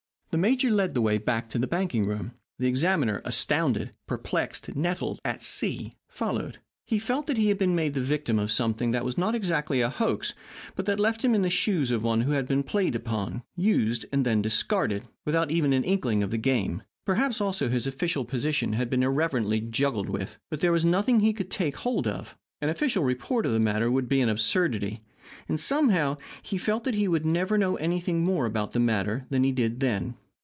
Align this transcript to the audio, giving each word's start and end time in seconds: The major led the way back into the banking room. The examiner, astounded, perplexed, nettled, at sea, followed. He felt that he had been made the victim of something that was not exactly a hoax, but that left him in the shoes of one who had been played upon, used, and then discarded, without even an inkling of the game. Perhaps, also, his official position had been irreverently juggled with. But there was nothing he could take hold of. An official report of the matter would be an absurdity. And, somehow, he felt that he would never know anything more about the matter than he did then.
The 0.33 0.37
major 0.37 0.69
led 0.71 0.93
the 0.93 1.01
way 1.01 1.17
back 1.17 1.43
into 1.47 1.59
the 1.59 1.67
banking 1.67 2.05
room. 2.05 2.31
The 2.57 2.65
examiner, 2.69 3.21
astounded, 3.25 3.91
perplexed, 4.07 4.73
nettled, 4.77 5.19
at 5.25 5.43
sea, 5.43 5.91
followed. 6.07 6.59
He 6.85 6.99
felt 6.99 7.27
that 7.27 7.35
he 7.35 7.49
had 7.49 7.57
been 7.57 7.75
made 7.75 7.95
the 7.95 8.01
victim 8.01 8.39
of 8.39 8.49
something 8.49 8.91
that 8.91 9.03
was 9.03 9.17
not 9.17 9.35
exactly 9.35 9.81
a 9.81 9.89
hoax, 9.89 10.33
but 10.73 10.85
that 10.85 11.01
left 11.01 11.25
him 11.25 11.35
in 11.35 11.41
the 11.41 11.49
shoes 11.49 11.91
of 11.91 12.05
one 12.05 12.21
who 12.21 12.31
had 12.31 12.47
been 12.47 12.63
played 12.63 12.95
upon, 12.95 13.43
used, 13.57 14.05
and 14.13 14.25
then 14.25 14.41
discarded, 14.41 15.03
without 15.25 15.51
even 15.51 15.73
an 15.73 15.83
inkling 15.83 16.23
of 16.23 16.31
the 16.31 16.37
game. 16.37 16.81
Perhaps, 17.03 17.41
also, 17.41 17.67
his 17.67 17.85
official 17.85 18.23
position 18.23 18.71
had 18.71 18.89
been 18.89 19.03
irreverently 19.03 19.59
juggled 19.59 20.07
with. 20.07 20.37
But 20.49 20.61
there 20.61 20.71
was 20.71 20.85
nothing 20.85 21.19
he 21.19 21.33
could 21.33 21.51
take 21.51 21.75
hold 21.75 22.07
of. 22.07 22.37
An 22.61 22.69
official 22.69 23.03
report 23.03 23.45
of 23.45 23.51
the 23.51 23.59
matter 23.59 23.91
would 23.91 24.07
be 24.07 24.21
an 24.21 24.29
absurdity. 24.29 25.01
And, 25.49 25.59
somehow, 25.59 26.15
he 26.41 26.57
felt 26.57 26.85
that 26.85 26.95
he 26.95 27.07
would 27.09 27.25
never 27.25 27.57
know 27.57 27.75
anything 27.75 28.23
more 28.23 28.45
about 28.45 28.71
the 28.71 28.79
matter 28.81 29.25
than 29.29 29.43
he 29.43 29.51
did 29.51 29.81
then. 29.81 30.15